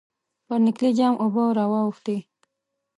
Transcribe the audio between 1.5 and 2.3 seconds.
را واوښتې.